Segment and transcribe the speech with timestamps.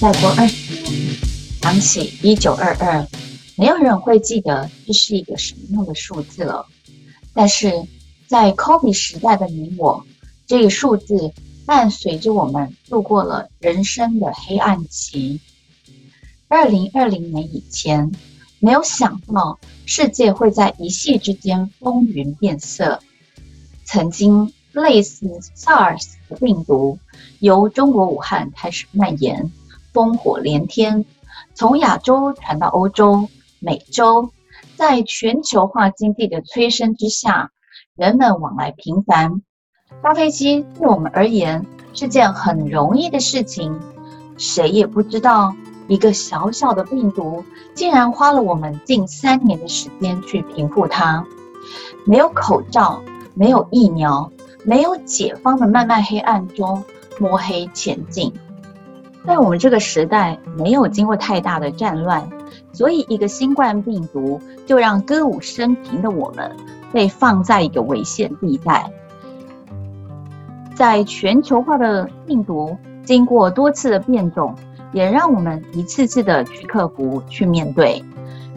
[0.00, 1.16] 再过二十年，
[1.60, 3.06] 想起一九二二，
[3.56, 6.66] 没有人会记得这是一个什么样的数字了。
[7.34, 7.70] 但是
[8.26, 10.04] 在 COVID 时代的你我，
[10.46, 11.32] 这个数字
[11.66, 15.40] 伴随着我们度过了人生的黑暗期。
[16.48, 18.10] 二零二零年以前，
[18.58, 23.00] 没有想到世界会在一夕之间风云变色。
[23.84, 26.98] 曾经类似 SARS 病毒
[27.38, 29.50] 由中国武汉开始蔓延，
[29.92, 31.04] 烽火连天，
[31.54, 34.30] 从亚洲传到欧洲、美洲。
[34.76, 37.50] 在全球化经济的催生之下，
[37.96, 39.42] 人们往来频繁。
[40.02, 43.78] 搭飞机对我们而言是件很容易的事情。
[44.38, 45.54] 谁也不知道，
[45.86, 51.26] 一个小小的病毒竟然花了我们近三年的时间去平复它。
[52.06, 53.02] 没有口罩，
[53.34, 54.32] 没有疫苗，
[54.64, 56.82] 没有解放的漫漫黑暗中
[57.18, 58.32] 摸黑前进。
[59.26, 62.28] 在我们这个时代，没有经过太大的战乱。
[62.72, 66.50] 所以，一个新冠病毒就让歌舞升平的我们
[66.92, 68.90] 被放在一个危险地带。
[70.74, 74.54] 在全球化的病毒经过多次的变种，
[74.92, 78.02] 也让我们一次次的去克服、去面对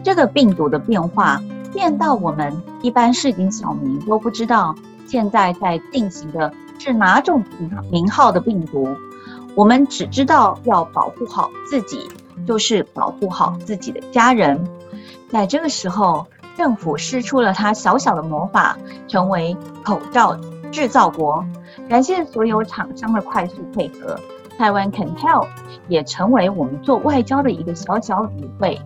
[0.02, 4.74] 这个病毒的变化，变到我们一般市井小民都不知道
[5.06, 7.42] 现在在进行的是哪种
[7.90, 8.88] 名号的病毒。
[9.54, 12.08] 我们只知道要保护好自己。
[12.48, 14.68] 就是保护好自己的家人。
[15.30, 20.36] 在这个时候，政府施出了他小小的魔法，成为口罩
[20.72, 21.44] 制造国。
[21.88, 24.18] 感谢所有厂商的快速配合，
[24.58, 25.46] 台湾 Can Help
[25.86, 28.80] 也成为我们做外交的一个小小舞会。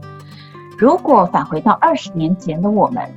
[0.76, 3.10] 如果返回到二十年前的我们，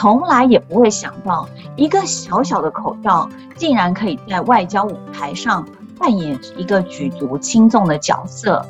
[0.00, 5.68] 从来也不会想到，一个小小的口罩竟然可以在外交舞台上
[5.98, 8.64] 扮演一个举足轻重的角色。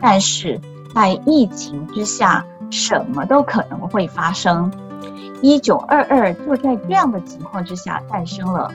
[0.00, 0.58] 但是
[0.94, 4.72] 在疫情之下，什么都可能会发生。
[5.42, 8.72] 一九二二就在这样的情况之下诞生了。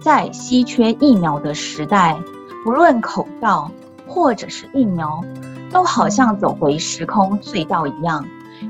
[0.00, 2.16] 在稀缺疫苗的时代，
[2.64, 3.70] 不论口罩
[4.06, 5.22] 或者是疫苗，
[5.70, 8.24] 都好像走回时空隧道一样，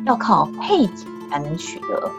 [0.05, 0.93] 要靠配给
[1.28, 2.11] 才能取得。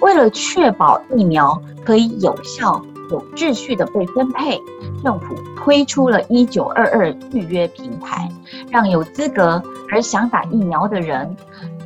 [0.00, 4.60] 为了确保疫苗可以有效，有秩序的被分配，
[5.02, 8.28] 政府推出了一九二二预约平台，
[8.70, 11.36] 让有资格而想打疫苗的人，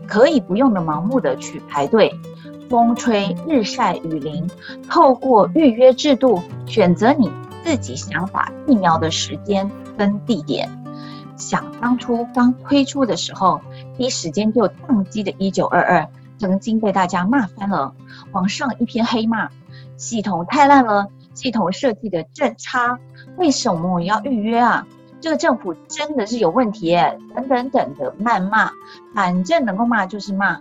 [0.07, 2.13] 可以不用的盲目的去排队，
[2.69, 4.49] 风吹日晒雨淋，
[4.89, 7.31] 透过预约制度选择你
[7.63, 10.69] 自己想打疫苗的时间跟地点。
[11.37, 13.61] 想当初刚推出的时候，
[13.97, 16.09] 第一时间就宕机的一九二二，
[16.41, 17.95] 曾经被大家骂翻了，
[18.33, 19.51] 网上一片黑骂。
[19.99, 22.99] 系统太烂了，系统设计的正差，
[23.37, 24.87] 为什么我要预约啊？
[25.21, 26.97] 这个政府真的是有问题！
[27.35, 28.71] 等等等的谩骂，
[29.15, 30.59] 反正能够骂就是骂。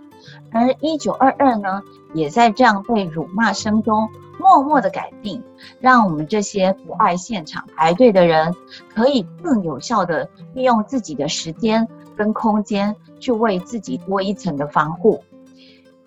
[0.52, 4.06] 而一九二二呢，也在这样被辱骂声中
[4.38, 5.42] 默默的改进，
[5.80, 8.54] 让我们这些不爱现场排队的人，
[8.94, 15.24] 可以更有效的利用自己的时间跟空间，去为自己多一层的防护。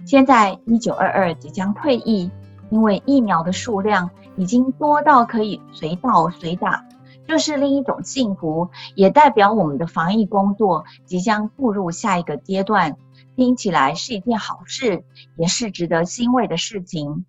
[0.06, 2.30] 现在一九二二即将退役。
[2.70, 6.84] 因为疫苗的数量已经多到可以随到随打，
[7.28, 12.98] 这是另一种幸福，也代表我们的防疫工作即将步入下一个阶段。
[13.36, 15.04] 听起来是一件好事，
[15.38, 17.26] 也是值得欣慰的事情。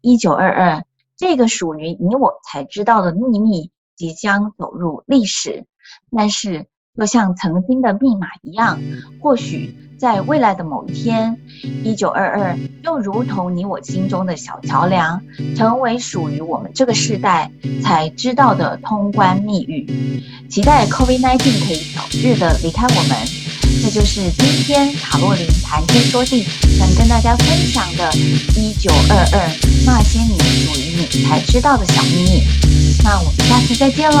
[0.00, 0.84] 一九二二，
[1.16, 5.66] 这个属于你我才知道的秘密即将走入历史，
[6.16, 8.78] 但是又像曾经的密码一样，
[9.20, 9.74] 或许。
[10.02, 11.38] 在未来的某一天，
[11.84, 15.22] 一九二二又如同你我心中的小桥梁，
[15.56, 17.48] 成为属于我们这个世代
[17.80, 19.86] 才知道的通关密语。
[20.50, 23.16] 期待 COVID-19 可以早日的离开我们。
[23.80, 28.12] 这就是今天卡洛琳谈天说地想跟大家分享的
[28.58, 29.48] “一九二二
[29.86, 32.42] 那些你属于你才知道的小秘密”。
[33.04, 34.18] 那我们下次再见喽，